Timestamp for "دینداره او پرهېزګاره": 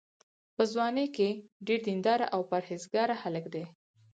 1.87-3.15